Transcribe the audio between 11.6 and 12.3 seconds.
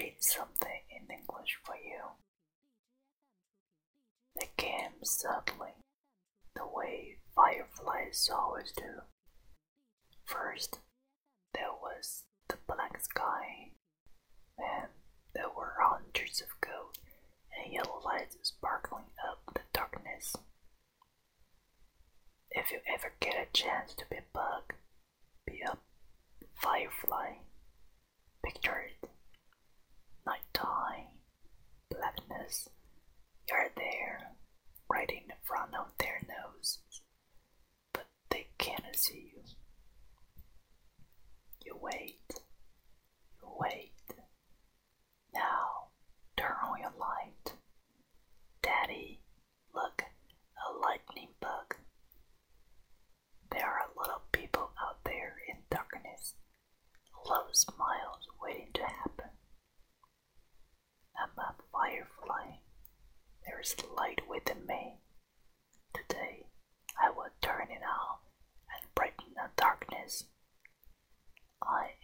was